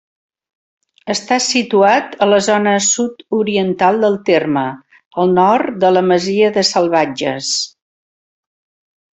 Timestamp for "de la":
5.85-6.05